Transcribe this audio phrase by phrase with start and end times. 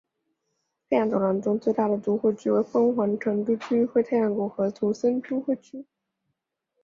[0.89, 3.55] 太阳走廊中最大的都会区为凤凰城都
[3.85, 5.85] 会区太阳谷和图森都会区。